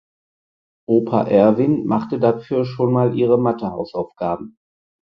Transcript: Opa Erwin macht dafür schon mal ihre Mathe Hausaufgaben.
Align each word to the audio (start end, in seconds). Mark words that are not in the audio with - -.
Opa 0.89 1.27
Erwin 1.27 1.85
macht 1.85 2.13
dafür 2.23 2.65
schon 2.65 2.91
mal 2.91 3.15
ihre 3.15 3.37
Mathe 3.39 3.69
Hausaufgaben. 3.69 4.57